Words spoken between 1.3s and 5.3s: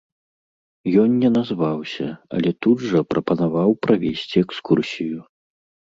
назваўся, але тут жа прапанаваў правесці экскурсію.